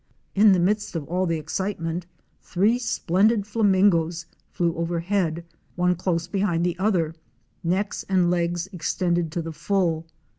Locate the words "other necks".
6.79-8.03